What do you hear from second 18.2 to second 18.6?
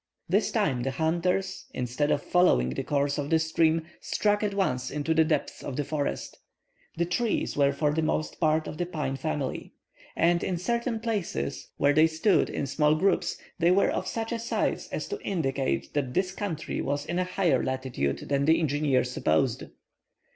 than the